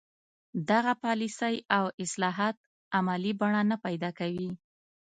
[0.69, 2.55] دغه پالیسۍ او اصلاحات
[2.97, 4.49] عملي بڼه نه پیدا کوي.